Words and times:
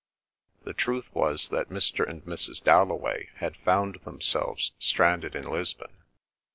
The 0.63 0.73
truth 0.73 1.13
was 1.13 1.49
that 1.49 1.69
Mr. 1.69 2.09
and 2.09 2.23
Mrs. 2.25 2.63
Dalloway 2.63 3.29
had 3.35 3.55
found 3.57 3.99
themselves 4.03 4.71
stranded 4.79 5.35
in 5.35 5.47
Lisbon. 5.47 6.01